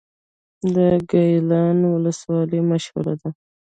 د 0.75 0.77
ګیلان 1.09 1.77
ولسوالۍ 1.93 2.61
مشهوره 2.71 3.13
ده 3.21 3.29